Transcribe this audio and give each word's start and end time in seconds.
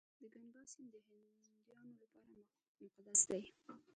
د 0.19 0.21
ګنګا 0.33 0.63
سیند 0.71 0.89
د 0.93 0.95
هندیانو 1.07 1.93
لپاره 2.01 2.27
مقدس 3.07 3.21
دی. 3.29 3.43